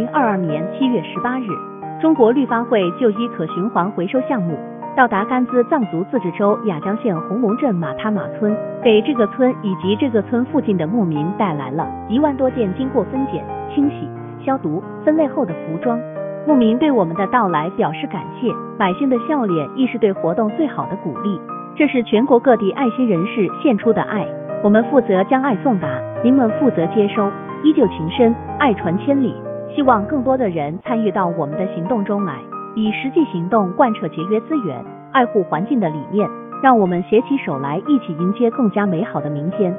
[0.00, 1.44] 零二二年七月十八日，
[2.00, 4.56] 中国绿发会就一可循环回收项目
[4.96, 13.44] 到达甘孜藏族自治州雅江县红龙镇马塔马村，给这个村以及这个村附近的牧民带来了一万多件经过分拣、
[13.74, 14.08] 清洗、
[14.42, 16.00] 消毒、分类后的服装。
[16.46, 21.38] 牧民对我们的到来表示感谢，百姓的笑脸亦是对活动最好的鼓励。
[21.76, 24.26] 这是全国各地爱心人士献出的爱，
[24.64, 25.86] 我们负责将爱送达，
[26.24, 27.30] 您们负责接收，
[27.62, 29.34] 依旧情深，爱传千里。
[29.74, 32.34] 希望更多的人参与到我们的行动中来，
[32.74, 36.28] 以实际行动贯彻节约资源、爱护环境的理念，
[36.62, 39.74] 让我们携起手来，一起迎接更加美好的明天。